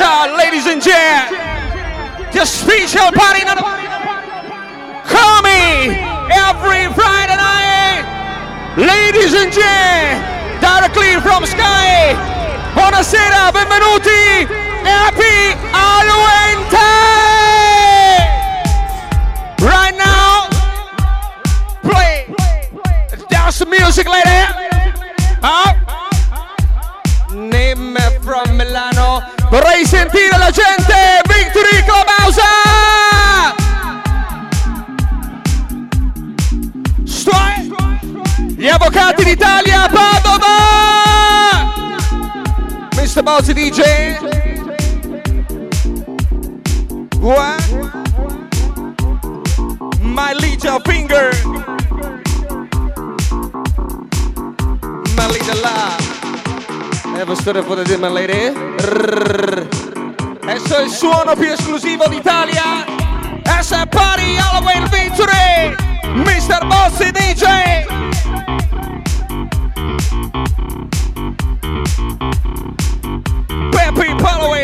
child, 0.00 0.38
ladies 0.38 0.64
and 0.64 0.80
gents. 0.80 1.28
Just 2.32 2.62
speech 2.62 2.94
your 2.94 3.12
body. 3.12 3.44
Call 5.12 5.42
me 5.44 5.92
every 6.48 6.88
Friday 6.96 7.36
night. 7.36 8.00
Ladies 8.78 9.34
and 9.34 9.52
gents, 9.52 10.20
directly 10.64 11.20
from 11.20 11.44
Sky. 11.44 12.16
Buonasera, 12.74 13.52
benvenuti. 13.52 14.48
Happy 14.88 15.38
Aluente. 15.84 16.92
Right 19.60 19.96
now, 20.08 20.48
play. 21.82 22.34
That's 23.28 23.58
the 23.58 23.66
music, 23.66 24.08
ladies. 24.08 24.48
Up. 25.42 25.79
Vorrei 29.50 29.84
sentire 29.84 30.38
la 30.38 30.50
gente! 30.52 31.20
Victory 31.26 31.82
Clubhouse! 31.84 32.40
Stoi! 37.04 37.74
Gli 38.56 38.68
avvocati 38.68 39.24
d'Italia 39.24 39.88
Padova! 39.88 40.46
Mr. 42.94 43.22
Bowser 43.24 43.54
DJ! 43.54 44.29
quest'ora 57.32 57.62
potete 57.62 57.96
malere. 57.96 58.52
Adesso 60.42 60.78
è 60.78 60.82
il 60.82 60.90
suono 60.90 61.36
più 61.36 61.48
esclusivo 61.48 62.08
d'Italia. 62.08 62.84
Adesso 63.44 63.76
è 63.76 63.86
Party 63.86 64.36
Halloween 64.36 64.88
Victory. 64.90 65.76
Mr. 66.14 66.66
Bossi 66.66 67.12
DJ. 67.12 67.86
Peppy 73.70 74.16
Halloween. 74.20 74.59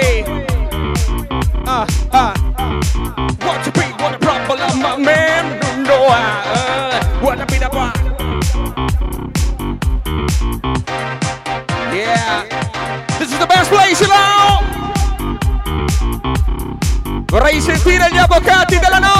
Mati 18.66 18.80
Delano 18.80 19.15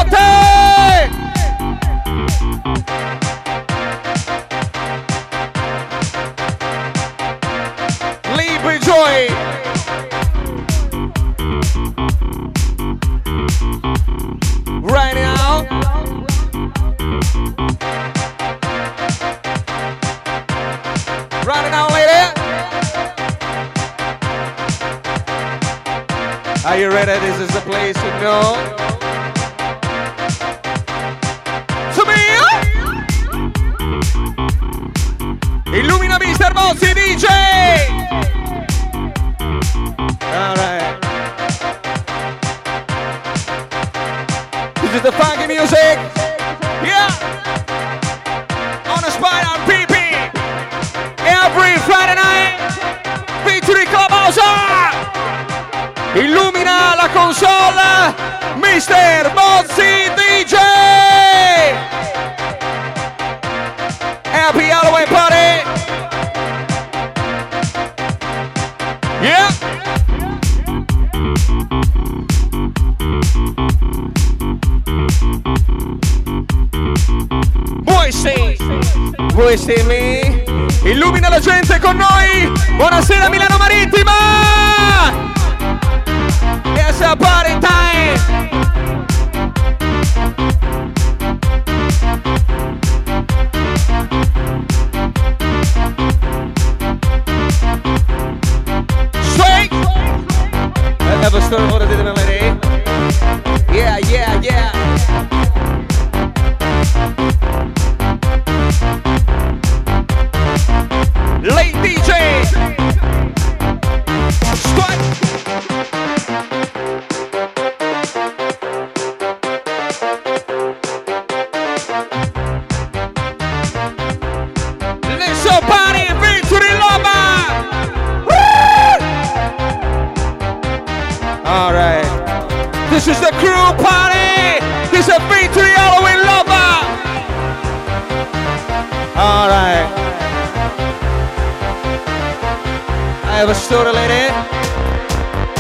have 143.47 143.57
a 143.57 143.61
story, 143.61 143.93
lady. 143.93 144.29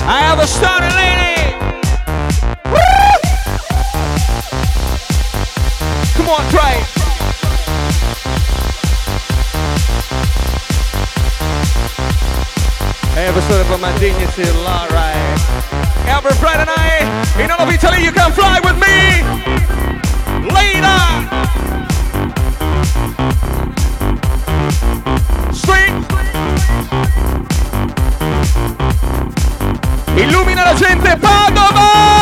I 0.08 0.20
have 0.26 0.40
a 0.40 0.46
story, 0.46 0.90
lady. 0.98 1.54
Woo! 2.72 2.78
Come 6.16 6.28
on, 6.34 6.42
try 6.50 6.72
it. 6.72 6.86
I 13.14 13.20
have 13.20 13.36
a 13.36 13.42
story 13.42 13.64
for 13.64 13.78
my 13.78 13.96
dignity, 14.00 14.50
Laura. 14.64 15.06
Every 16.08 16.34
Friday 16.40 16.64
night, 16.64 17.06
in 17.38 17.52
all 17.52 17.60
of 17.60 17.72
Italy, 17.72 18.02
you 18.02 18.10
can 18.10 18.32
fly 18.32 18.58
with 18.64 18.78
me. 18.82 19.22
Later. 20.50 21.02
Street. 25.52 26.15
Illumina 30.28 30.64
la 30.64 30.74
gente, 30.74 31.16
Padova! 31.18 32.15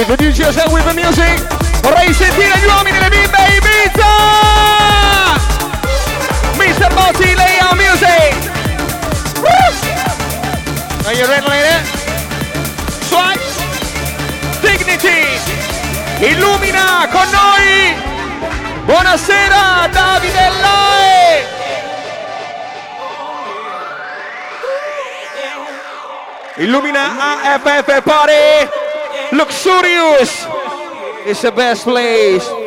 Introduce 0.00 0.38
yourself 0.38 0.72
with 0.72 0.84
the 0.86 0.94
music. 0.94 1.36
Vorrei 1.82 2.14
sentire 2.14 2.58
gli 2.58 2.64
uomini 2.64 2.96
e 2.96 3.00
le 3.00 3.08
bimbe 3.10 3.36
Ibiza! 3.58 4.12
Mr. 6.56 6.94
Botti, 6.94 7.34
lay 7.34 7.60
on 7.60 7.76
music! 7.76 8.34
Are 11.04 11.14
you 11.14 11.26
ready, 11.26 11.46
lady? 11.46 11.84
Swipe! 13.08 13.42
Dignity! 14.62 15.38
Illumina 16.20 17.06
con 17.12 17.28
noi! 17.30 17.94
Buonasera, 18.86 19.86
Davide 19.92 20.50
Lai! 20.62 21.44
Illumina 26.56 27.36
AFF 27.42 28.02
Party! 28.02 28.79
Luxurious! 29.32 30.44
It's 31.24 31.42
the 31.42 31.52
best 31.52 31.84
place! 31.84 32.59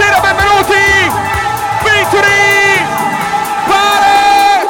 Buonasera, 0.00 0.20
benvenuti! 0.20 1.12
Victory! 1.84 2.80
Party! 3.68 4.64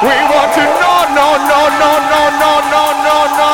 We 0.00 0.16
want 0.32 0.52
to 0.54 0.64
know, 0.80 1.04
no, 1.12 1.36
no, 1.36 1.60
no, 1.78 1.90
no, 2.08 2.22
no, 2.40 2.52
no, 2.72 2.84
no, 3.04 3.16
no! 3.36 3.52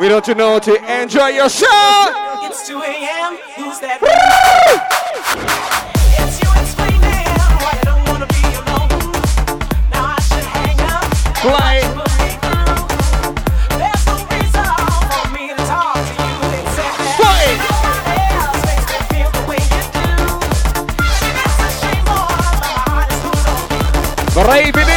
We 0.00 0.08
want 0.12 0.24
to 0.26 0.34
know 0.34 0.58
to 0.60 1.02
enjoy 1.02 1.28
your 1.28 1.48
show! 1.48 2.14
It's 2.42 2.66
2 2.68 2.80
a.m. 2.82 3.36
Who's 3.56 3.80
that? 3.80 3.98
Raving 24.48 24.87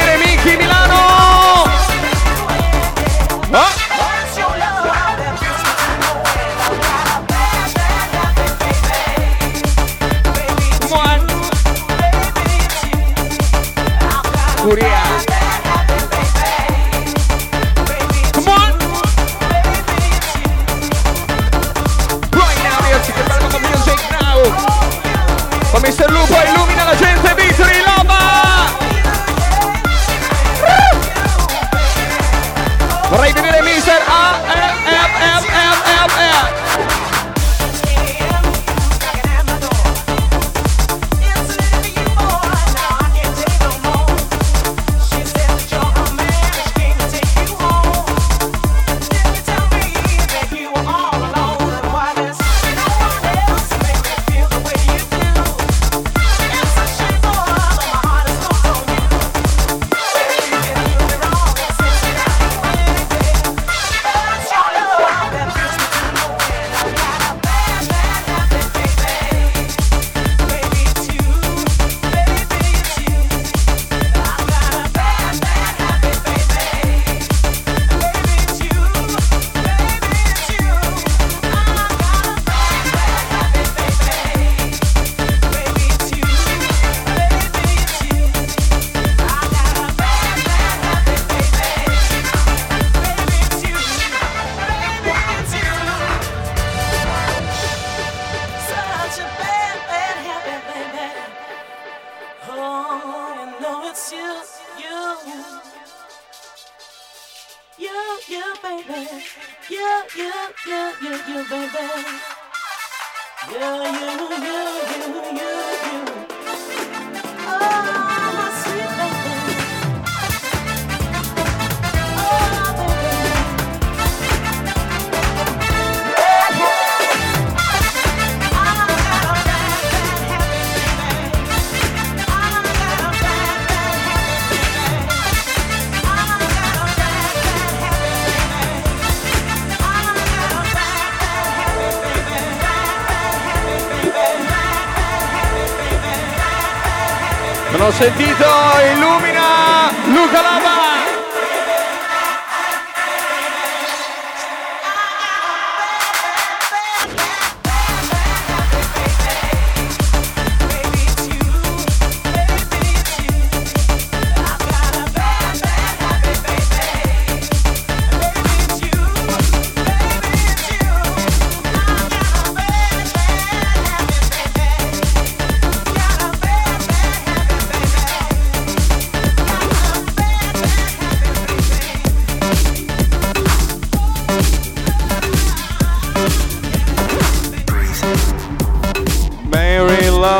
sentido. 148.02 148.51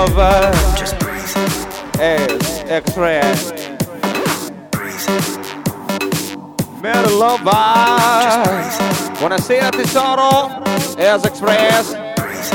of 0.02 0.18
uh, 0.18 0.52
just 0.76 0.98
breathe. 1.00 1.12
Express. 2.70 3.52
Mera 6.82 7.10
lover. 7.10 7.52
Buonasera 9.20 9.70
tesoro. 9.72 10.64
As 10.98 11.26
express. 11.26 11.94
Breathe. 12.18 12.52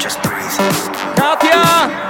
Just 0.00 0.22
breathe. 0.22 1.16
Katia. 1.16 2.05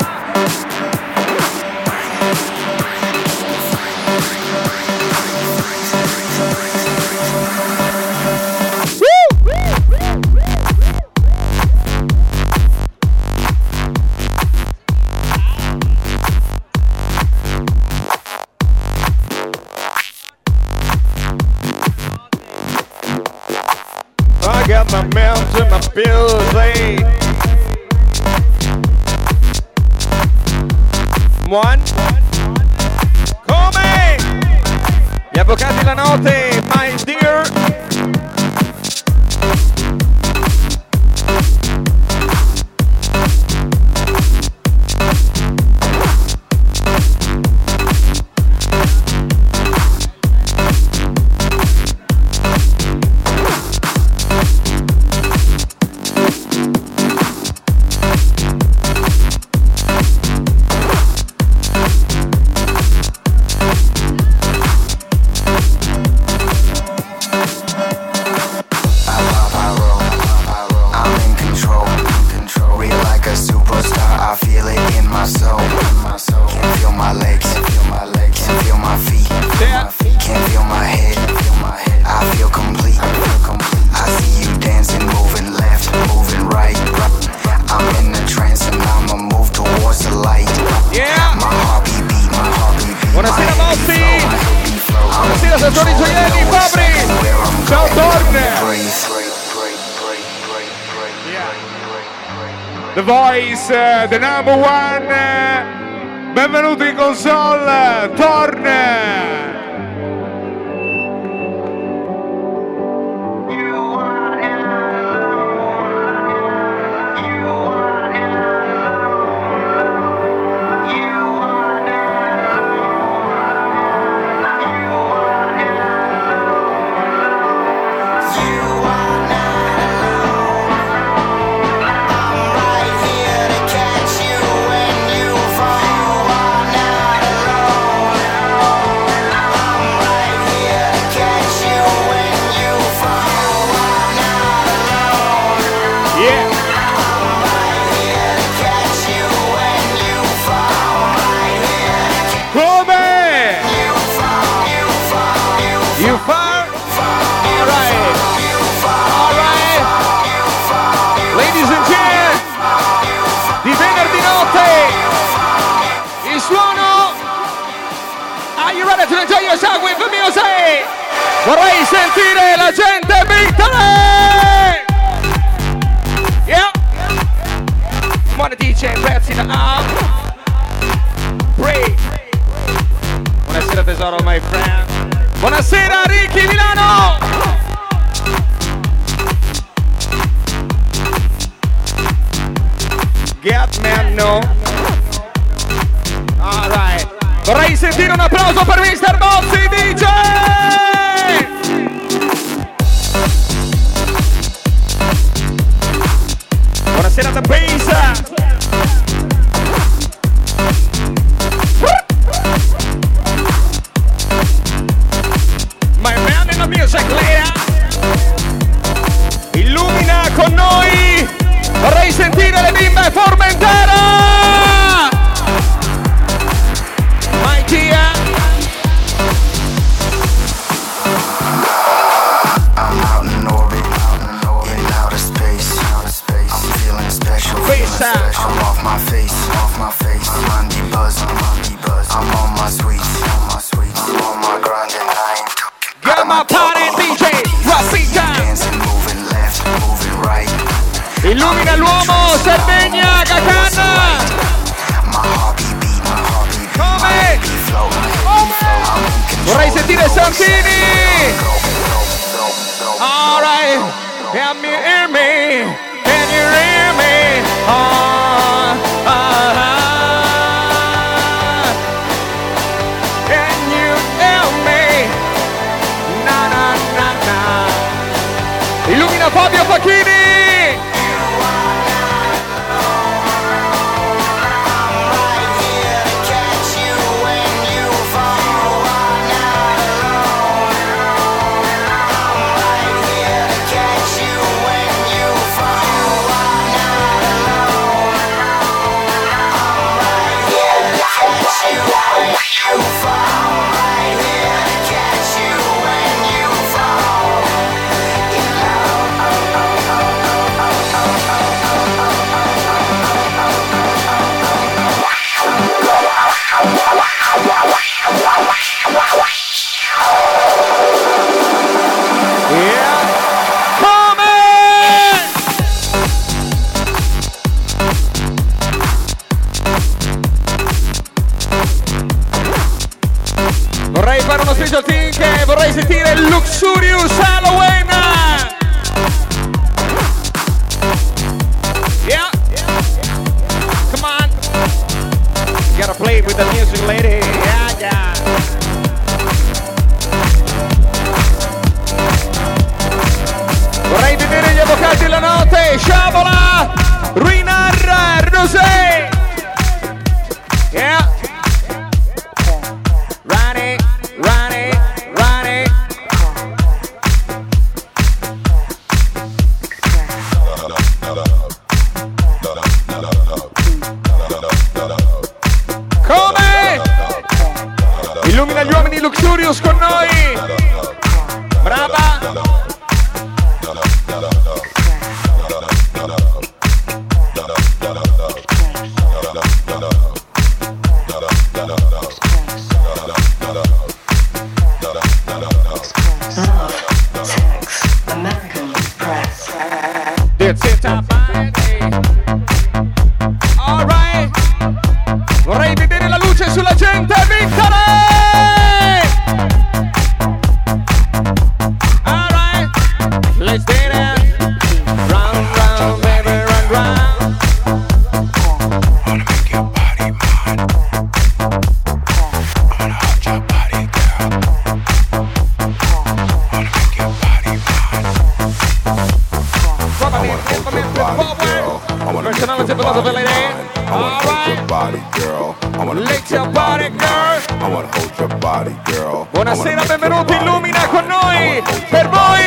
fuck 430.62 430.74
your 430.74 430.90
body, 430.94 431.22
girl. 431.44 431.80
I 432.00 432.12
wanna 432.12 432.30
lick 432.30 432.70
your 432.70 432.86
body, 432.86 433.28
girl. 433.28 433.56
I 433.86 434.00
wanna 434.00 434.20
hold 434.24 434.48
your 434.48 434.66
body, 434.66 435.02
girl. 435.12 435.56
I 435.74 435.84
wanna 435.84 436.00
lick 436.00 436.30
your 436.30 436.48
body, 436.50 436.88
girl. 436.90 437.40
I 437.60 437.68
wanna 437.68 437.88
hold 437.92 438.18
your 438.18 438.28
body, 438.38 438.76
girl. 438.84 439.26
Buonasera, 439.32 439.84
benvenuti, 439.84 440.34
illumina 440.34 440.86
con 440.88 441.06
noi. 441.06 441.62
Per 441.90 442.08
voi, 442.08 442.44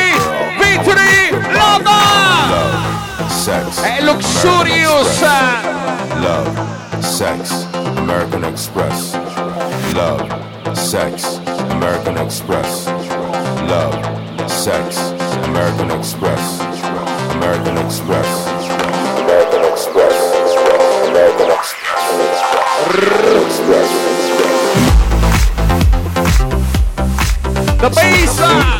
Victory 0.58 1.30
Logo. 1.52 1.98
Sex. 3.28 3.80
È 3.80 4.02
luxurious. 4.02 5.20
Love, 6.20 6.50
sex, 7.00 7.66
American 7.96 8.44
Express. 8.44 9.18
Love, 9.94 10.26
sex, 10.72 11.40
American 11.70 12.16
Express. 12.18 12.86
Love, 13.66 13.98
sex, 14.46 15.14
American 15.44 15.90
Express. 15.90 16.69
American 17.40 17.78
Express. 17.78 18.46
American 19.18 19.64
Express. 19.72 20.14
American 21.08 21.50
Express. 21.50 22.04
Express. 23.46 23.90
The 27.80 27.88
bass. 27.88 28.79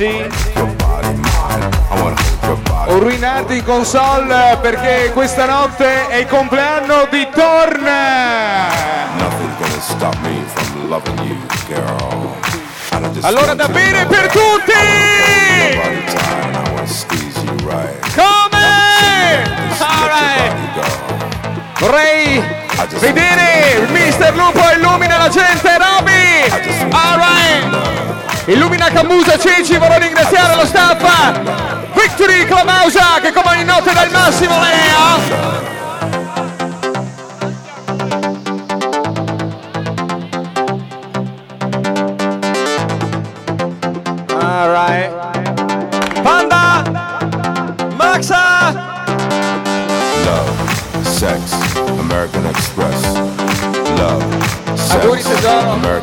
Your 0.00 0.74
body. 0.76 1.14
Ruinati 2.98 3.58
in 3.58 3.64
console 3.64 4.58
perché 4.62 5.10
questa 5.12 5.44
notte 5.44 6.08
è 6.08 6.16
il 6.16 6.26
compleanno 6.26 7.06
di 7.10 7.28
Torn. 7.34 7.86
Allora 13.20 13.52
da 13.54 13.68
bere 13.68 14.06
per 14.06 14.28
tutti! 14.28 14.72
I 14.72 15.76
wanna 15.76 16.00
hold 24.62 24.76
your 24.76 24.76
body 24.76 24.76
tight 24.76 24.76
and 24.76 24.84
I 24.84 24.89
Illumina 28.60 28.90
Camusa 28.90 29.38
Ceci, 29.38 29.78
vorrei 29.78 30.00
ringraziare 30.00 30.54
lo 30.54 30.66
staff! 30.66 31.00
Victory 31.94 32.44
Clamausa 32.44 33.18
che 33.22 33.32
come 33.32 33.54
ogni 33.54 33.64
notte 33.64 33.90
dà 33.94 34.04
il 34.04 34.10
massimo 34.10 34.58
Lea! 34.60 35.18
Alright! 44.38 46.20
Panda! 46.20 46.82
Maxa! 47.96 48.72
Love, 50.22 50.52
sex, 51.00 51.54
American 51.98 52.44
Express. 52.44 53.14
Love, 53.96 54.22
sex. 54.74 55.04
American 55.46 55.99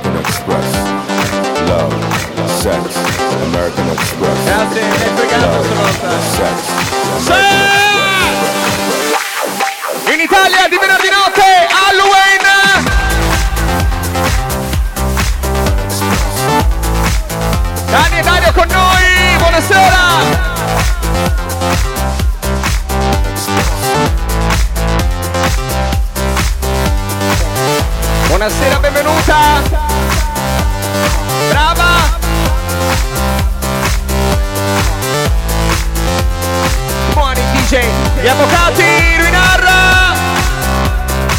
Grazie, 4.69 4.83
mi 4.83 4.91
hai 4.91 5.11
fregato! 5.15 5.63
Sex, 6.35 6.59
Sì! 7.23 7.31
In 10.13 10.19
Italia 10.19 10.67
di 10.67 10.77
venerdì 10.77 11.09
notte 11.09 11.67
Halloween! 11.71 12.43
Dani 17.89 18.17
e 18.17 18.21
Dario 18.21 18.51
con 18.51 18.67
noi, 18.67 19.37
buonasera! 19.37 20.55
Buonasera, 28.27 28.79
benvenuta! 28.79 29.66
Gli 38.27 38.29
avvocati, 38.29 38.83
Ruinarra! 39.19 40.13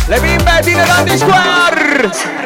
Le 0.07 0.21
bimbe 0.21 0.61
di 0.63 0.75
Levandi 0.75 1.19
Square! 1.19 2.38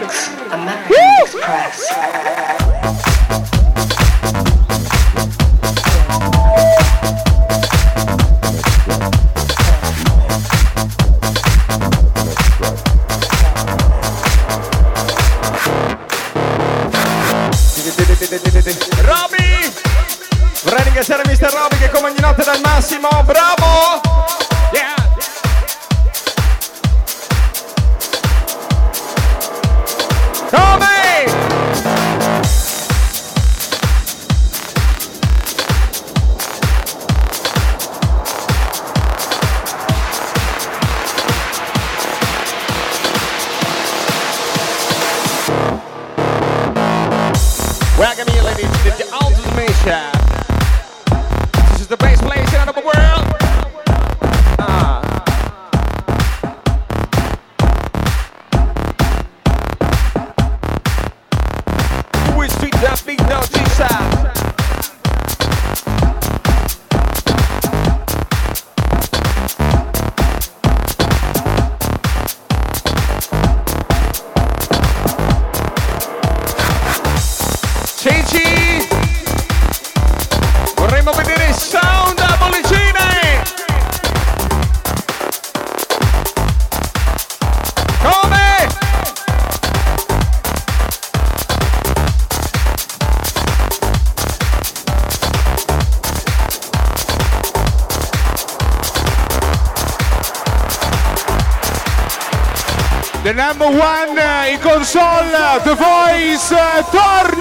The 103.32 103.38
number 103.38 103.64
one 103.64 104.10
in 104.12 104.60
console, 104.60 105.32
The 105.64 105.74
Voice, 105.74 106.52
Torn. 106.92 107.40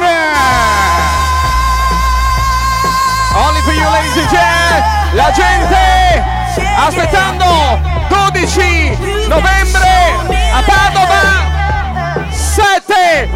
Only 3.36 3.62
for 3.68 3.74
you 3.76 3.84
ladies 3.92 4.16
and 4.16 4.30
gentlemen! 4.32 4.84
La 5.16 5.34
gente 5.34 6.24
aspettando 6.78 7.46
12 8.08 9.28
novembre 9.28 9.90
a 10.54 10.62
Padova 10.64 11.24
7 12.32 13.28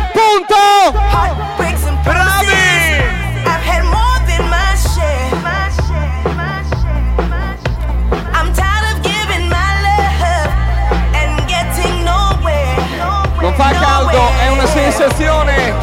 fa 13.55 13.71
caldo 13.71 14.31
è 14.41 14.49
una 14.49 14.65
sensazione 14.67 15.73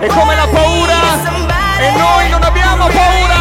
è 0.00 0.06
come 0.08 0.34
la 0.34 0.48
paura 0.48 0.94
e 1.78 1.90
noi 1.96 2.28
non 2.28 2.42
abbiamo 2.42 2.86
paura 2.86 3.33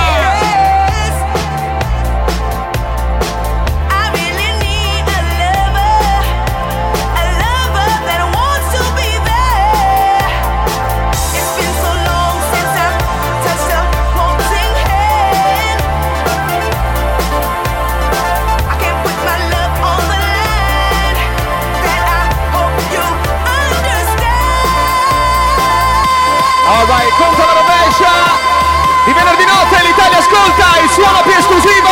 ascolta 30.23 30.79
il 30.81 30.89
suono 30.89 31.21
più 31.23 31.31
esclusivo. 31.31 31.89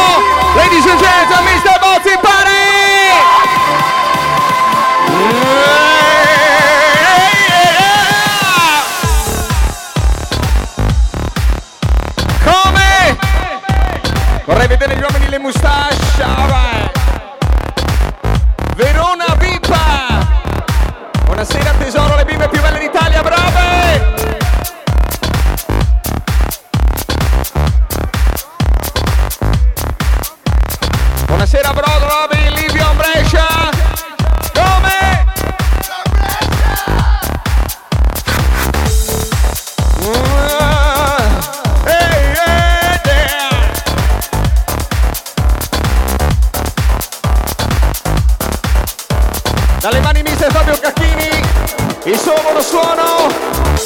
Ladies 0.56 0.86
and 0.86 1.00
gentlemen, 1.00 1.56
Mr. 1.56 1.80
Bozzi 1.80 2.18
Come? 12.44 13.18
Vorrei 14.46 14.68
vedere 14.68 14.96
gli 14.96 15.02
uomini 15.02 15.30
le 15.30 15.40
moustache. 15.40 16.71
Suo 52.82 52.96
monosuono 52.96 53.28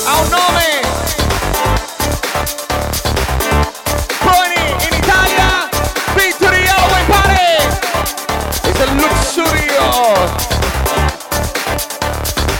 ha 0.06 0.20
un 0.20 0.30
nome. 0.30 0.82
Pony 4.20 4.76
in 4.88 4.94
Italia, 4.94 5.70
Victory 6.16 6.66
Halloween 6.68 7.06
Party. 7.08 7.68
It's 8.64 8.80
a 8.80 8.86
luxurio. 8.94 9.90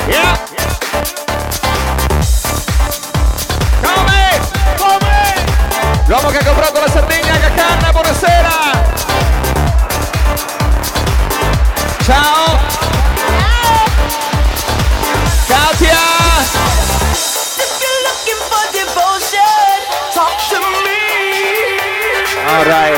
Yeah. 0.08 0.40
Come? 3.82 4.40
Come? 4.78 5.34
L'uomo 6.08 6.30
che 6.30 6.38
ha 6.38 6.44
comprato 6.44 6.80
la 6.80 6.90
Sardegna, 6.90 7.40
Cacanna, 7.40 7.92
buonasera. 7.92 8.54
Ciao. 12.04 12.45
Me. 22.46 22.52
Alright. 22.52 22.98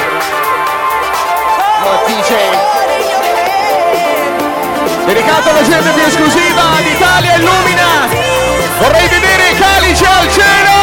Oh, 1.83 2.05
DJ. 2.05 2.33
Dedicato 5.05 5.49
alla 5.49 5.63
gente 5.63 5.89
più 5.91 6.03
esclusiva 6.03 6.61
d'Italia 6.83 7.35
Illumina. 7.35 8.07
Vorrei 8.79 9.07
vedere 9.07 9.49
i 9.51 9.55
calici 9.57 10.03
al 10.03 10.29
cielo. 10.31 10.75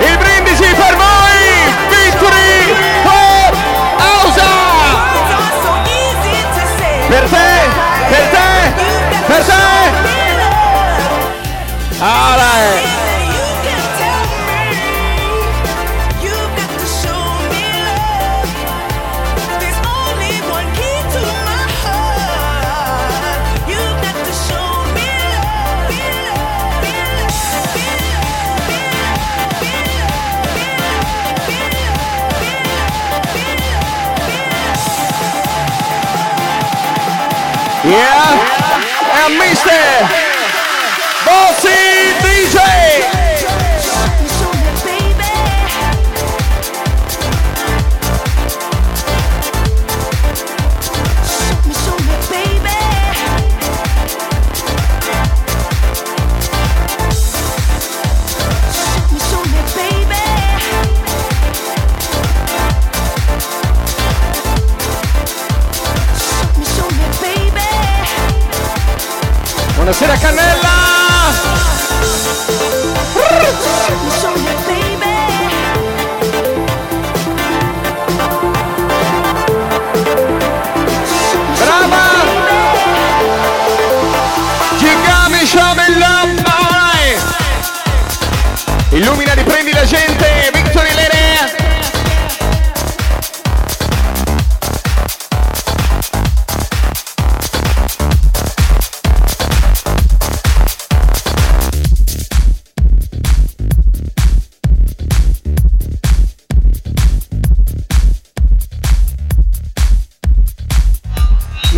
Il 0.00 0.18
brindisi 0.18 0.74
per 0.74 0.96
voi. 0.96 1.72
Victory 1.88 2.74
for 3.02 3.56
Ausa. 3.96 4.50
Per 7.08 7.28
te, 7.28 7.68
per 8.08 8.28
te, 8.28 8.72
per 9.26 9.44
te. 9.44 9.66
Alright. 12.00 12.78
You 12.80 12.87
Yeah. 37.88 39.24
And 39.24 39.40
Mr. 39.40 39.72
Bossy 41.24 41.87
Buonasera 69.88 70.18
Cannella. 70.18 70.67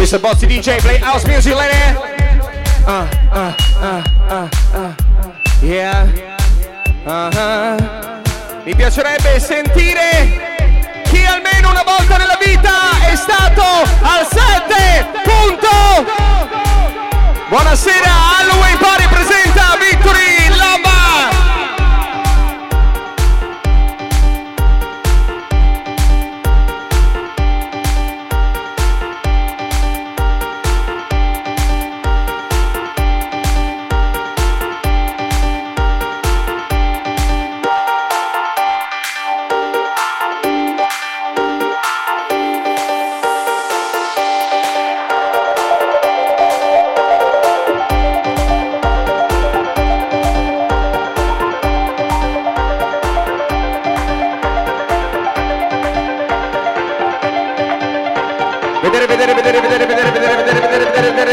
Mr. 0.00 0.18
Bozzi 0.18 0.46
DJ, 0.46 0.80
play 0.80 0.96
house 0.98 1.26
music, 1.26 1.54
lady. 1.54 1.76
Uh, 2.86 3.06
uh, 3.32 3.52
uh, 3.82 4.02
uh, 4.30 4.48
uh, 4.72 4.94
yeah. 5.60 6.08
Uh-huh. 7.04 7.76
Mi 8.64 8.74
piacerebbe 8.74 9.38
sentire 9.38 11.02
chi 11.04 11.22
almeno 11.26 11.68
una 11.68 11.82
volta 11.82 12.16
nella 12.16 12.38
vita 12.42 12.72
è 13.10 13.14
stato 13.14 13.62
al 14.00 14.26
7 14.26 15.20
punto. 15.22 15.68
Buonasera, 17.50 18.10
Halloween 18.38 18.78
Party 18.78 19.06
presenta 19.06 19.76
Victory 19.78 20.49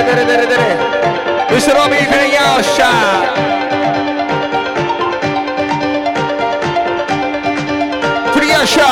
dere 0.08 0.24
dere 0.24 0.48
dere. 0.48 0.78
Mr. 1.50 1.74
Robbie 1.74 2.08
Vinayasha. 2.12 2.92
Priyasha. 8.34 8.90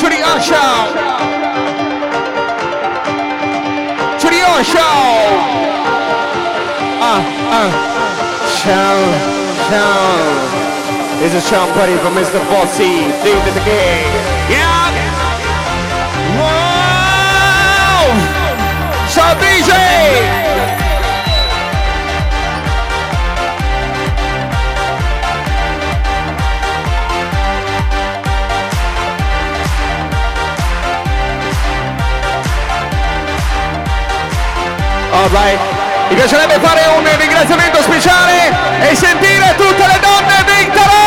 Priyasha. 0.00 0.64
Priyasha. 4.20 4.88
Ah, 7.00 7.22
ah. 7.56 7.70
Show, 8.58 8.98
show. 9.68 10.54
This 11.20 11.32
is 11.32 11.48
Sean 11.48 11.68
Buddy 11.74 11.96
from 12.02 12.14
Mr. 12.14 12.40
Bossy. 12.50 13.08
Dude, 13.24 13.54
the 13.54 13.64
game. 13.64 14.33
So 19.14 19.22
DJ! 19.38 19.70
Alright, 35.12 35.60
mi 36.08 36.16
piacerebbe 36.16 36.58
fare 36.58 36.80
un 36.96 37.16
ringraziamento 37.16 37.82
speciale 37.82 38.50
e 38.80 38.96
sentire 38.96 39.54
tutte 39.56 39.86
le 39.86 40.00
donne 40.00 40.44
vincere! 40.44 41.03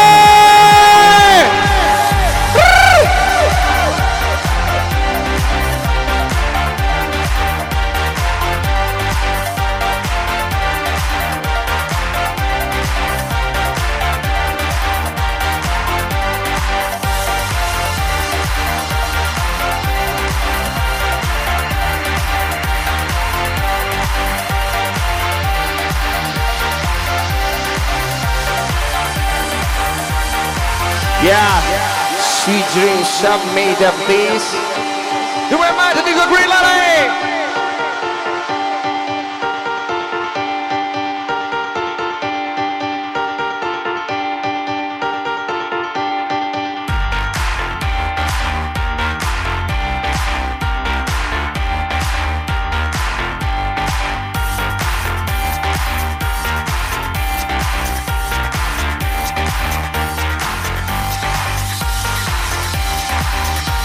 Yeah, 31.28 31.60
sweet 32.22 32.64
dreams 32.72 33.22
are 33.26 33.44
made 33.54 33.82
of 33.84 33.94
this. 34.08 34.54
You 35.52 35.58
were 35.58 35.76
mad 35.76 35.98
to 35.98 36.02
the 36.02 36.14
good 36.16 36.30
green 36.30 36.48
lady! 36.48 37.27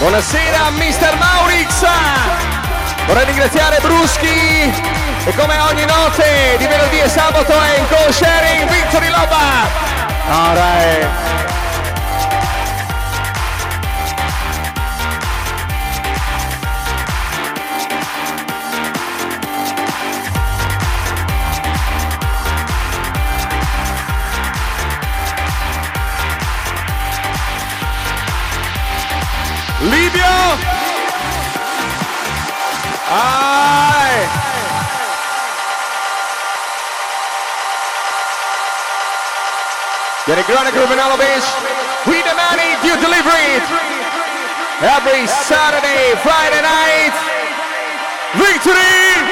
Buonasera 0.03 0.69
Mister 0.71 1.15
Maurix! 1.15 1.85
Vorrei 3.05 3.23
ringraziare 3.23 3.79
Bruschi 3.79 4.69
e 5.23 5.33
come 5.33 5.57
ogni 5.59 5.85
notte 5.85 6.57
di 6.57 6.67
venerdì 6.67 6.99
e 6.99 7.07
sabato 7.07 7.53
è 7.53 7.77
in 7.77 7.87
co-sharing 7.87 8.69
Victory 8.69 9.07
Loba! 9.07 9.63
Alright! 10.27 11.22
Livio! 29.83 30.35
Ai! 33.11 34.15
Get 40.25 40.39
a 40.39 40.43
grande 40.47 40.71
criminal 40.71 41.17
bitch. 41.19 41.47
We 42.07 42.23
demand 42.23 42.63
it, 42.63 42.79
you 42.87 42.95
deliver 42.95 43.35
it. 43.51 43.63
Every 44.79 45.27
Saturday, 45.27 46.15
Friday 46.23 46.61
night. 46.63 47.11
Victory! 48.39 49.22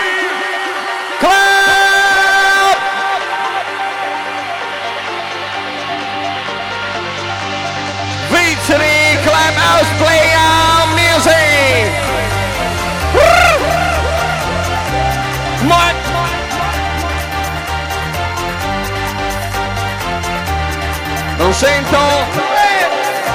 Sento 21.62 22.00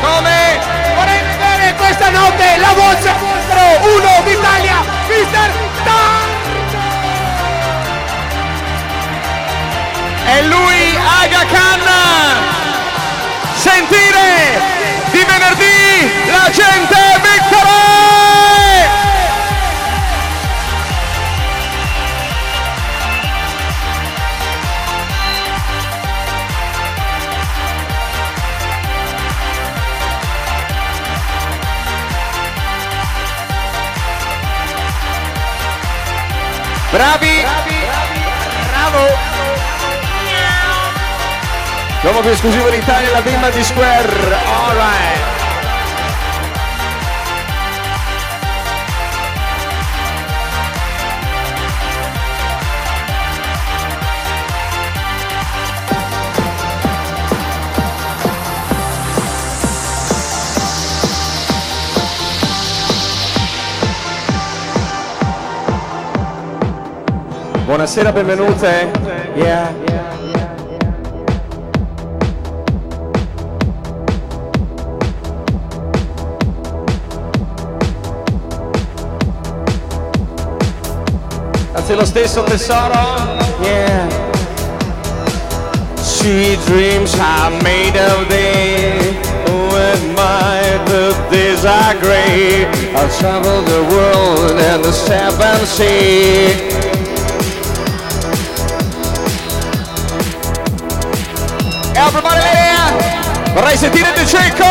come 0.01 0.59
Vorrei 0.97 1.23
vedere 1.23 1.75
questa 1.77 2.11
notte 2.11 2.57
la 2.57 2.73
voce 2.73 3.15
numero 3.21 3.95
uno 3.95 4.23
d'Italia, 4.25 4.83
Mister 5.07 5.51
Tan! 5.85 6.29
è 10.25 10.43
lui 10.43 10.99
Aga 11.23 11.45
Khan 11.47 11.83
sentire 13.55 14.61
di 15.13 15.25
venerdì 15.25 16.27
la 16.27 16.51
gente 16.51 16.97
vittoria 17.23 17.86
bravi 36.97 37.45
bravo 38.71 39.35
L'uomo 42.01 42.21
più 42.21 42.31
esclusivo 42.31 42.71
d'Italia, 42.71 43.11
la 43.11 43.21
bimba 43.21 43.51
di 43.51 43.65
Square. 43.65 44.37
Alright. 44.45 45.36
Buonasera, 67.77 68.11
benvenute. 68.11 68.91
Yeah. 69.35 69.71
Anzi 81.75 81.95
lo 81.95 82.07
stesso 82.07 82.45
tesoro. 82.45 82.95
Yeah. 83.61 84.09
Sweet 85.97 86.59
dreams 86.65 87.15
are 87.21 87.51
made 87.63 87.99
of 87.99 88.27
thee. 88.31 89.19
When 89.69 90.15
my 90.15 90.63
the 90.87 91.15
days 91.31 91.63
are 91.67 91.95
gray, 92.01 92.65
I'll 92.95 93.11
travel 93.19 93.61
the 93.61 93.83
world 93.95 94.59
and 94.59 94.83
the 94.83 94.93
seven 94.93 95.67
sea. 95.67 96.86
Vorrei 103.57 103.79
sentire 103.79 104.13
De 104.13 104.27
Cecco! 104.27 104.67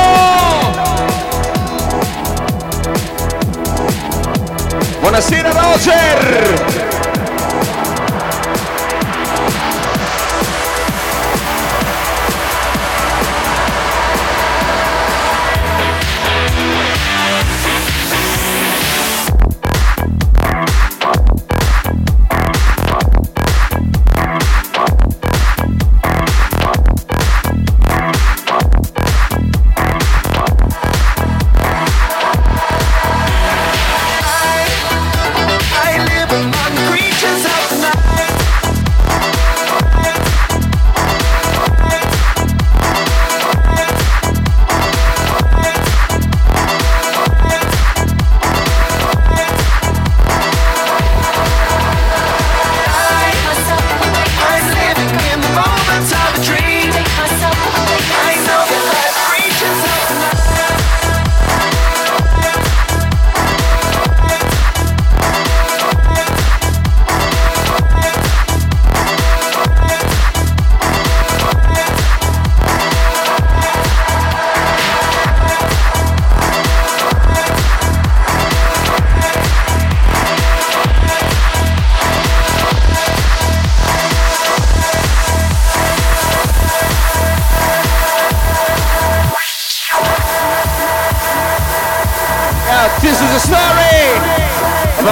Buonasera 5.01 5.49
Roger! 5.49 6.84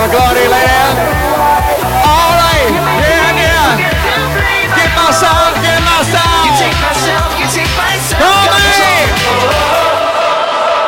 glory 0.10 0.48
lay. 0.48 0.68
All 2.04 2.32
right, 2.36 2.72
yeah, 3.00 3.44
yeah. 3.44 3.78
Get 4.76 4.92
my 4.96 5.12
soul, 5.12 5.54
get 5.64 5.80
my 5.84 6.04
soul. 6.04 6.44
You 6.46 6.52
take 6.60 6.78
myself, 6.82 7.30
you 7.40 7.48
take 7.48 7.74
myself. 7.78 8.20
Come 8.20 8.32
on, 8.52 8.64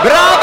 Bravo. 0.03 0.34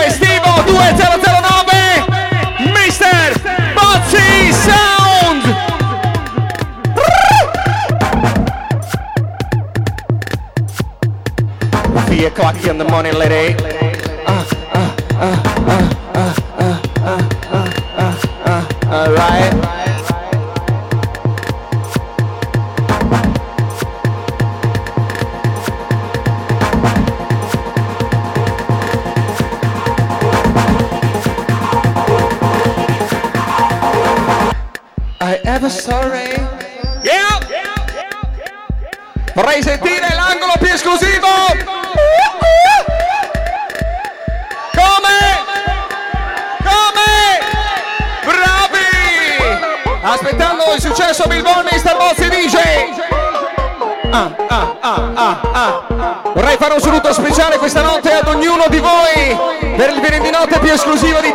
Estivo 0.00 0.52
2009 0.66 1.38
Mister 2.74 3.18
Sound. 4.52 5.42
Three 12.06 12.24
o'clock 12.26 12.56
in 12.66 12.78
the 12.78 12.84
morning, 12.84 13.14
lady. 13.14 13.54
Uh, 14.26 14.44
uh, 14.72 14.96
uh. 15.20 15.57
speciale 57.12 57.58
questa 57.58 57.82
notte 57.82 58.12
ad 58.12 58.28
ognuno 58.28 58.64
di 58.68 58.78
voi 58.78 59.36
per 59.76 59.90
il 59.90 60.00
venerdì 60.00 60.30
notte 60.30 60.58
più 60.58 60.72
esclusivo 60.72 61.20
di 61.20 61.32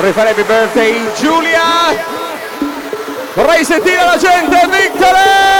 Vorrei 0.00 0.14
fare 0.14 0.30
happy 0.30 0.44
birthday 0.44 1.12
Giulia! 1.14 1.94
Vorrei 3.34 3.62
sentire 3.62 4.02
la 4.02 4.16
gente, 4.16 4.66
Victory! 4.66 5.59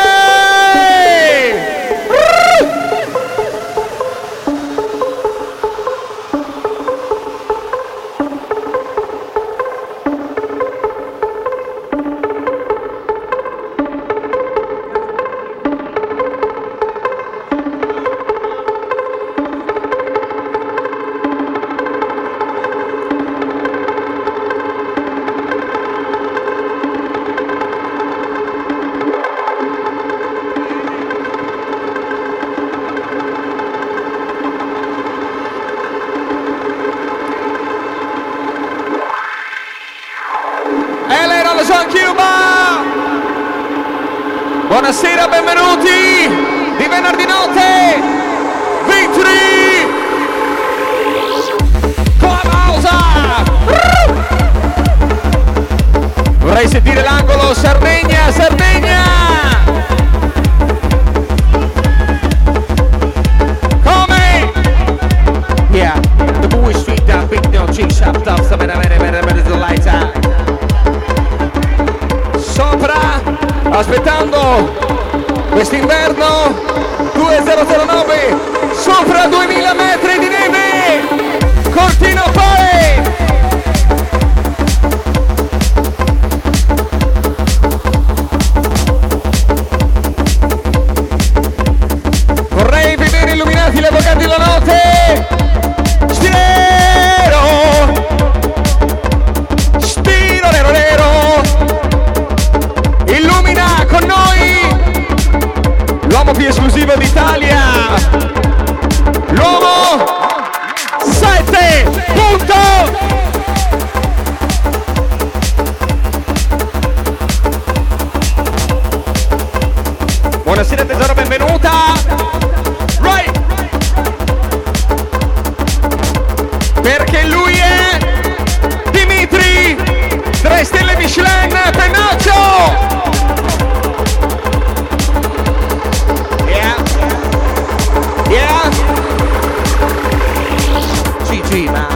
dreamer, 141.50 141.88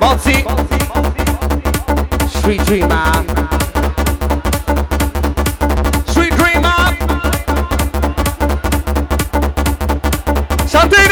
Mozzi, 0.00 0.44
street 2.28 2.62
dreamer. 2.64 3.24
Street 6.04 6.34
dreamer. 6.34 6.96
Santini! 10.66 11.06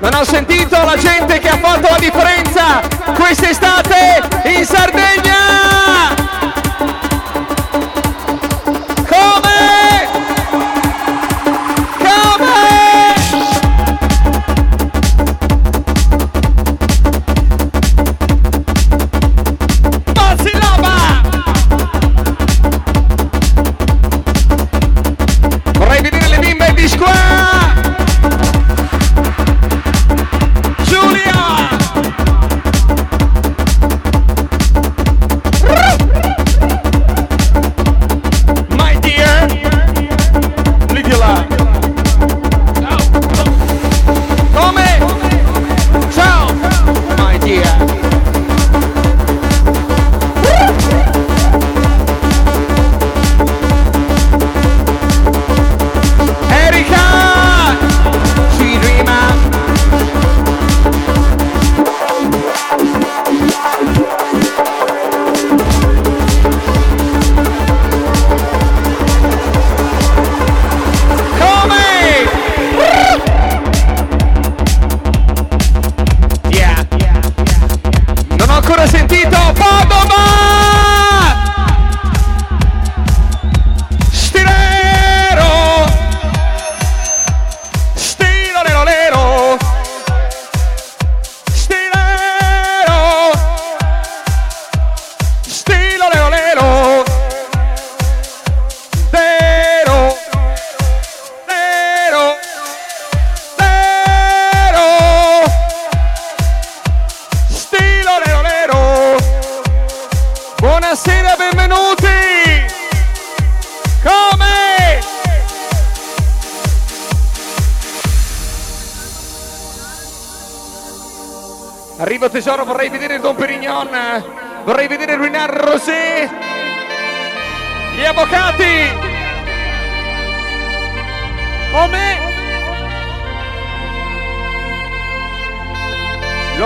Non 0.00 0.14
ho 0.14 0.24
sentito 0.24 0.76
la 0.84 0.96
gente 0.96 1.38
che 1.38 1.48
ha 1.48 1.58
fatto 1.58 1.88
la 1.88 1.98
differenza 1.98 2.80
quest'estate 3.14 4.28
in 4.46 4.64
Sardegna! 4.64 5.35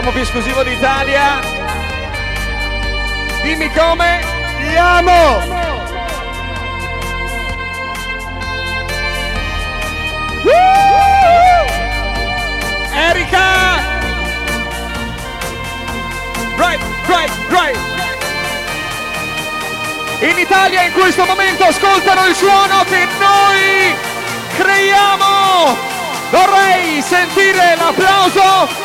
l'uomo 0.01 0.12
più 0.12 0.22
esclusivo 0.22 0.62
d'Italia. 0.62 1.40
Dimmi 3.42 3.70
come 3.72 4.20
ti 4.59 4.76
amo. 4.76 5.36
Uh! 10.42 10.51
Erika! 12.94 13.48
Right, 16.57 16.80
right, 17.07 17.30
right! 17.48 17.78
In 20.20 20.38
Italia 20.38 20.82
in 20.82 20.92
questo 20.92 21.26
momento 21.26 21.64
ascoltano 21.64 22.26
il 22.26 22.34
suono 22.34 22.84
che 22.84 23.07
noi 23.18 23.94
creiamo! 24.57 25.76
Vorrei 26.30 27.03
sentire 27.03 27.76
l'applauso 27.76 28.80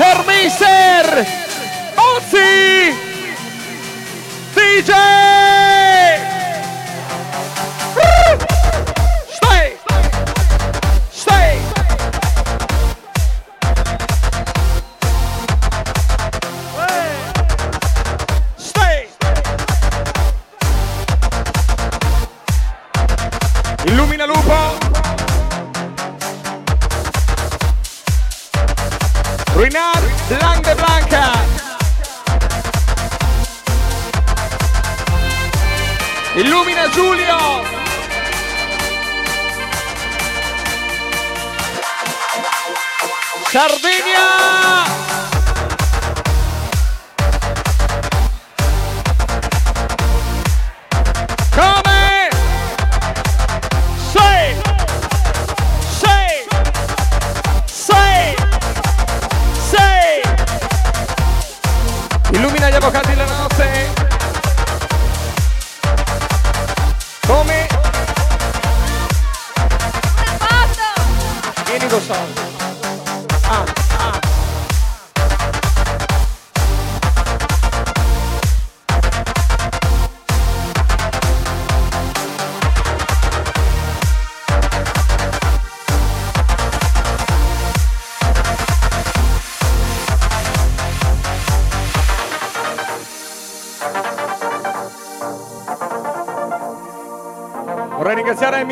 Hermiser, 0.00 1.26
Ozzy, 1.94 2.90
¡Oh, 2.90 3.00
DJ. 4.54 5.79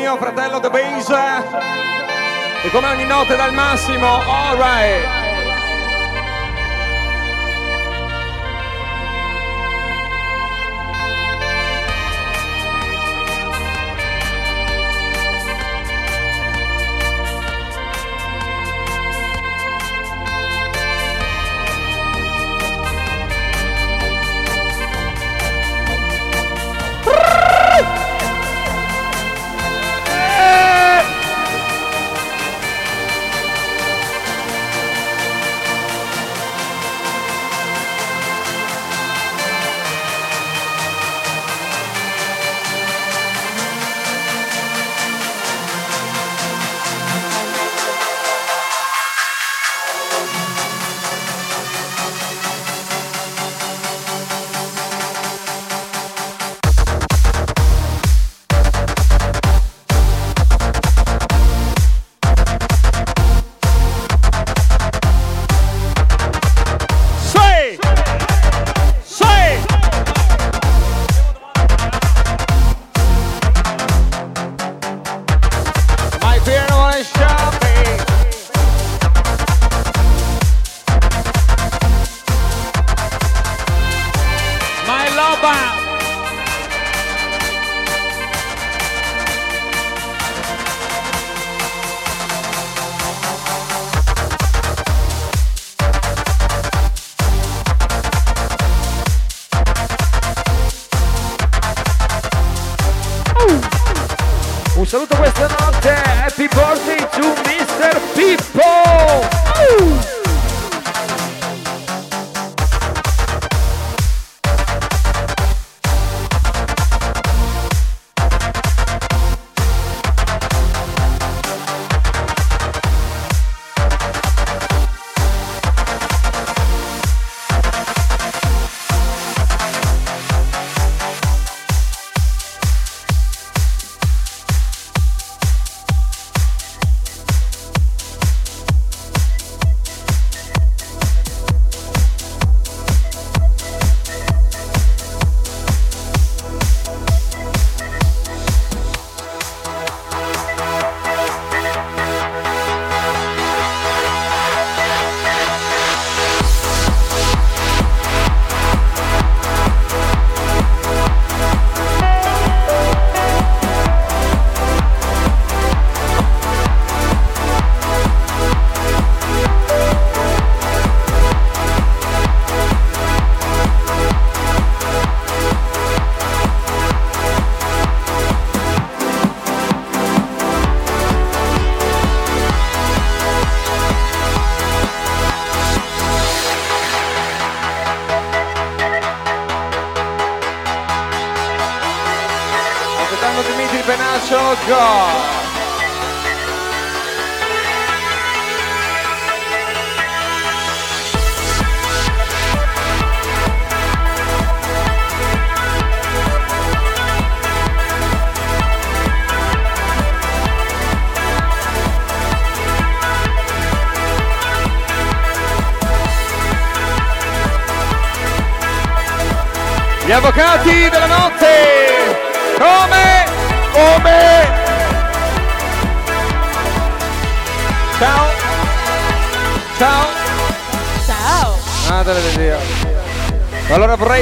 Mio 0.09 0.17
fratello 0.17 0.59
The 0.59 0.69
Base. 0.71 1.15
E 2.63 2.69
come 2.71 2.87
ogni 2.87 3.05
notte 3.05 3.35
dal 3.35 3.53
massimo, 3.53 4.07
alright. 4.07 5.18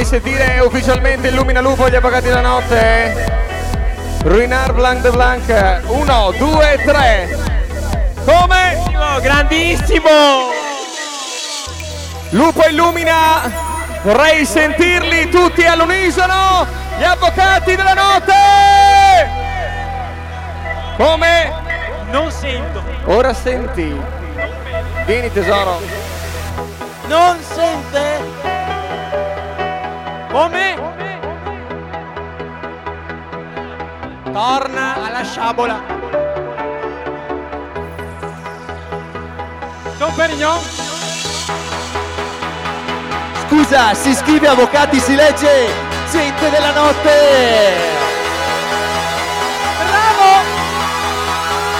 Sentire 0.08 0.58
ufficialmente 0.60 1.28
Illumina 1.28 1.60
Lupo 1.60 1.86
gli 1.90 1.94
avvocati 1.94 2.28
della 2.28 2.40
notte. 2.40 3.26
Ruinar 4.22 4.72
Blanc 4.72 5.02
de 5.02 5.10
Blanc. 5.10 5.82
Uno, 5.88 6.32
due, 6.38 6.80
tre. 6.82 7.36
Come? 8.24 8.84
Grandissimo! 9.20 10.08
Lupo 12.30 12.66
illumina! 12.66 13.52
Vorrei 14.00 14.46
sentirli 14.46 15.28
tutti 15.28 15.66
all'unisono! 15.66 16.66
Gli 16.98 17.04
avvocati 17.04 17.76
della 17.76 17.92
notte! 17.92 19.30
Come? 20.96 21.52
Non 22.10 22.30
sento! 22.30 22.82
Ora 23.04 23.34
senti. 23.34 23.94
Vieni 25.04 25.30
tesoro. 25.30 25.82
Non 27.08 27.36
Torna 34.38 34.94
alla 34.94 35.24
sciabola. 35.24 35.82
Don 39.96 40.14
Perignon? 40.14 40.60
Scusa, 43.48 43.94
si 43.94 44.14
scrive 44.14 44.46
avvocati, 44.46 45.00
si 45.00 45.16
legge 45.16 45.68
gente 46.12 46.50
della 46.50 46.70
notte! 46.70 47.74
Bravo! 49.90 50.44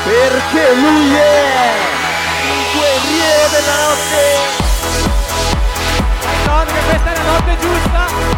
Perché 0.02 0.74
lui 0.74 1.14
è 1.14 1.74
il 2.42 2.64
guerriero 2.74 3.48
della 3.52 3.76
notte! 3.86 4.36
Ricordo 6.42 6.72
che 6.72 6.80
questa 6.88 7.12
è 7.12 7.14
la 7.14 7.22
notte 7.22 7.56
giusta. 7.61 8.38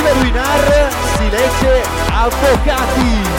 Oliver 0.00 0.22
Winar 0.22 0.90
si 1.18 1.28
legge 1.28 1.82
Avvocati. 2.10 3.29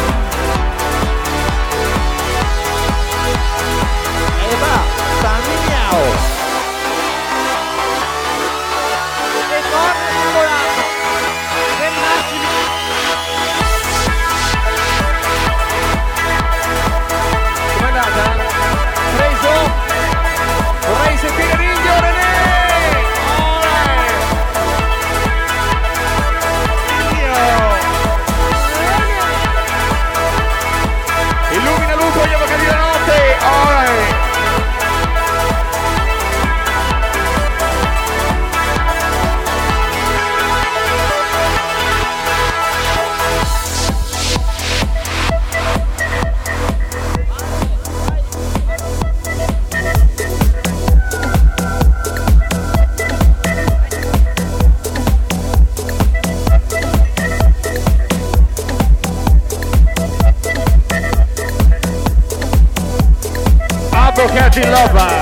forever. 64.88 65.21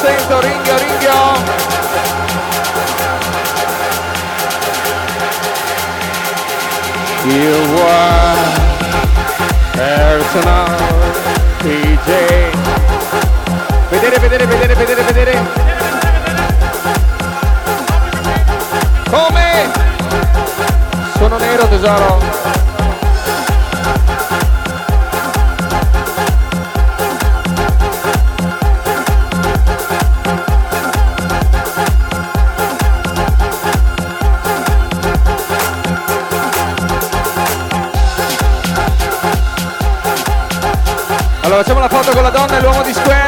sento 0.00 0.40
ringhio 0.40 0.78
ringhio. 0.78 1.58
You 7.22 7.86
are 7.86 8.38
personal 9.72 10.78
DJ 11.58 12.50
Vedere, 13.90 14.18
vedere, 14.18 14.46
vedere, 14.46 14.74
vedere, 14.74 15.02
vedere. 15.02 15.38
Come? 19.10 19.70
Sono 21.18 21.36
nero 21.36 21.68
tesoro. 21.68 22.59
Facciamo 41.60 41.80
la 41.80 41.90
foto 41.90 42.12
con 42.12 42.22
la 42.22 42.30
donna 42.30 42.56
e 42.56 42.62
l'uomo 42.62 42.82
di 42.82 42.90
Square. 42.90 43.20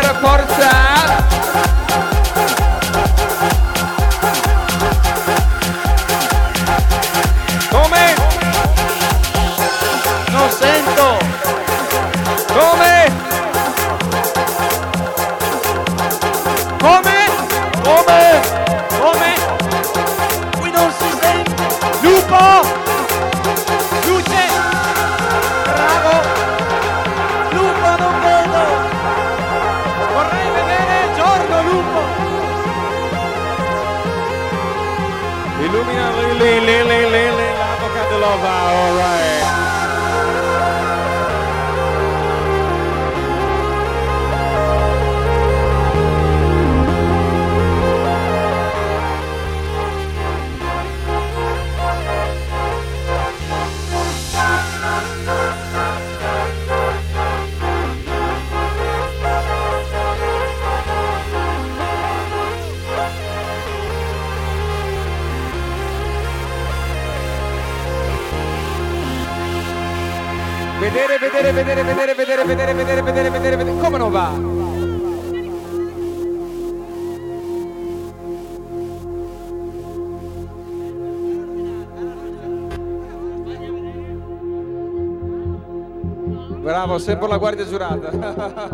sempre 87.02 87.26
la 87.26 87.36
guardia 87.36 87.66
giurata. 87.66 88.10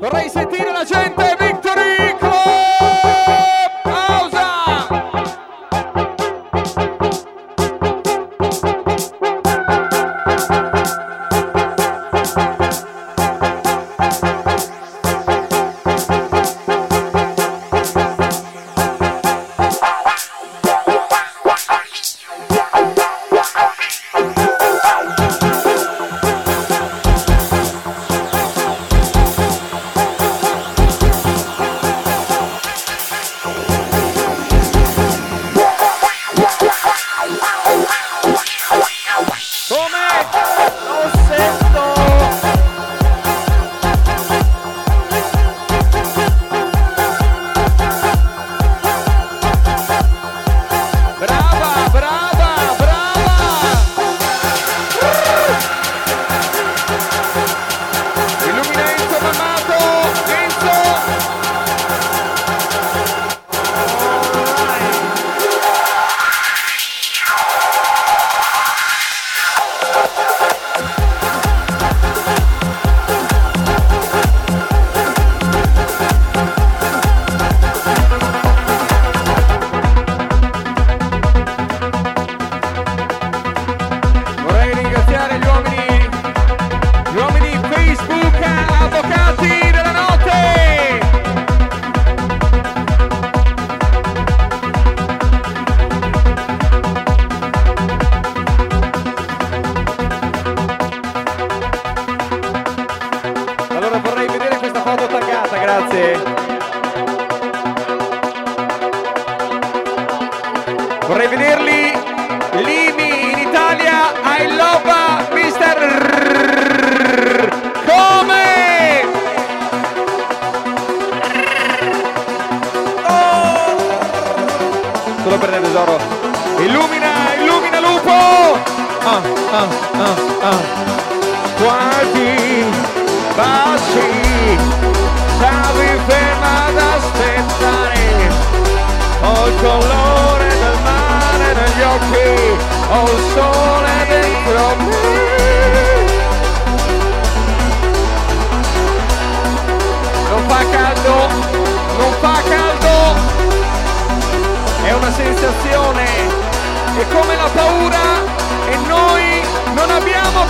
Vorrei 0.00 0.28
sentire 0.28 0.72
la 0.72 0.84
gente! 0.84 1.37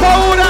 Paura 0.01 0.48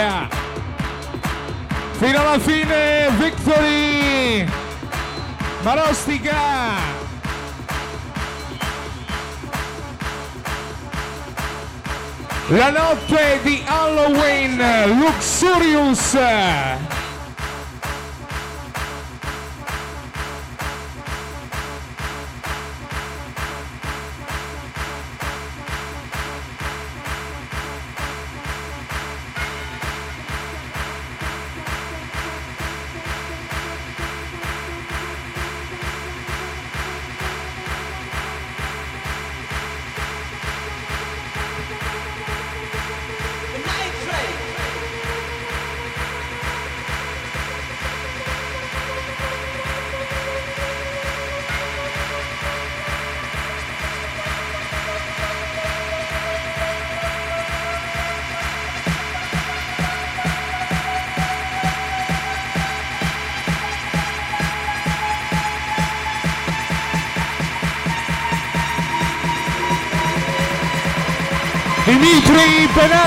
Yeah. 0.00 0.28
Fino 1.98 2.20
alla 2.20 2.38
fine, 2.38 3.10
Victory! 3.18 4.48
Marostica! 5.60 6.78
La 12.48 12.70
notte 12.70 13.40
di 13.42 13.62
Halloween, 13.66 14.96
Luxurious! 14.98 16.16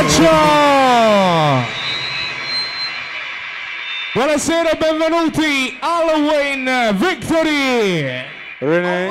Benaccio! 0.03 1.71
Buonasera 4.13 4.71
e 4.71 4.75
benvenuti 4.75 5.77
Halloween 5.79 6.95
Victory! 6.97 8.25
Come? 8.59 9.02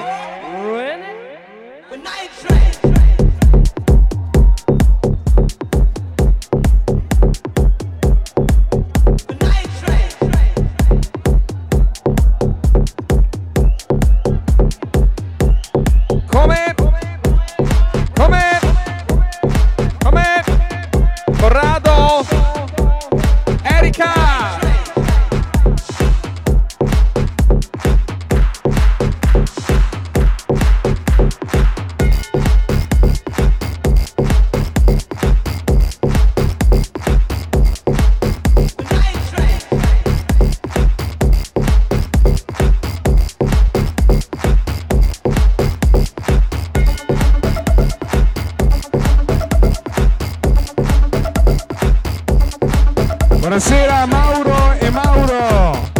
Mauro 54.06 54.74
e 54.81 54.90
Mauro! 54.90 55.91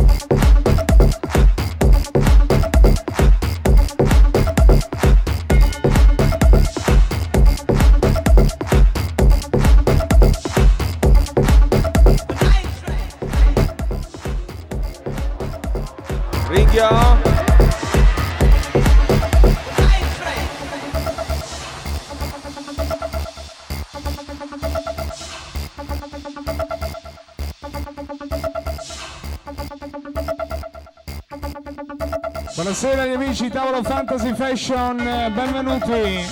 Buonasera 32.83 33.09
agli 33.09 33.23
amici 33.23 33.49
Tavolo 33.49 33.81
Fantasy 33.85 34.35
Fashion, 34.35 34.99
eh, 34.99 35.31
benvenuti! 35.31 36.27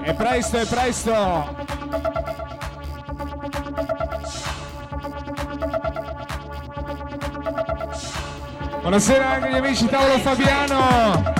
È 0.00 0.14
presto, 0.14 0.56
è 0.56 0.64
presto! 0.64 1.54
Buonasera 8.80 9.28
anche 9.28 9.48
agli 9.48 9.56
amici 9.56 9.84
Tavolo 9.84 10.18
Fabiano! 10.20 11.31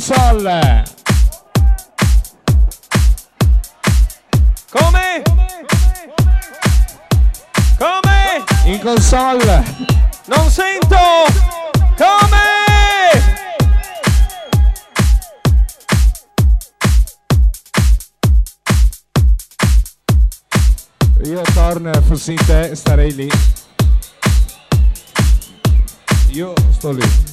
Console. 0.00 0.82
Come? 4.70 5.22
Come? 7.76 8.44
In 8.64 8.80
console. 8.80 9.62
Non 10.24 10.50
sento! 10.50 10.96
Come? 11.98 12.38
Io 21.24 21.42
Torn 21.52 22.02
fossi 22.06 22.32
in 22.32 22.44
te 22.46 22.74
starei 22.74 23.14
lì. 23.14 23.30
Io 26.30 26.54
sto 26.70 26.92
lì. 26.92 27.29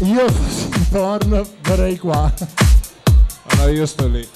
Io 0.00 0.30
fossi 0.30 0.68
in 0.74 0.88
porn 0.90 1.48
verrei 1.62 1.98
qua. 1.98 2.32
Allora 3.48 3.70
io 3.70 3.86
sto 3.86 4.06
lì. 4.06 4.28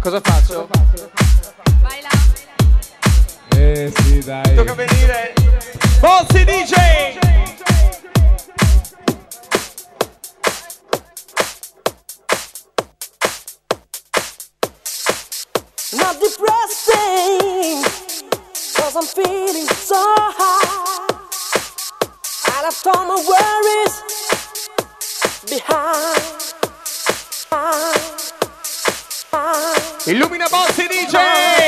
Cosa 0.00 0.20
faccio? 0.20 0.68
Eh 3.56 3.92
sì, 3.96 4.18
dai. 4.20 4.54
Tocca 4.54 4.74
venire. 4.74 5.34
Bozzi 6.00 6.44
DJ! 6.44 7.20
Not 15.94 16.18
depressing, 16.18 17.84
cause 18.82 18.96
I'm 18.96 19.06
feeling 19.24 19.66
so 19.66 19.94
high. 19.94 21.06
I 22.46 22.62
left 22.64 22.84
all 22.88 23.06
my 23.06 23.18
worries 23.30 23.94
behind. 25.48 26.22
behind, 27.48 28.32
behind. 29.30 30.10
Illumina 30.10 30.48
Bozzi 30.48 30.88
DJ! 30.88 31.61